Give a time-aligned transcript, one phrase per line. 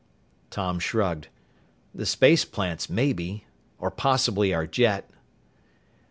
[0.49, 1.27] Tom shrugged.
[1.93, 3.45] "The space plants maybe
[3.77, 5.07] or possibly our jet."